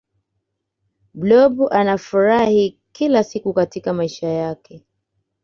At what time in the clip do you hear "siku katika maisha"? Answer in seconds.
3.23-4.27